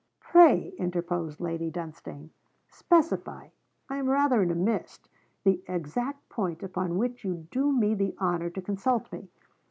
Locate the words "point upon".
6.27-6.97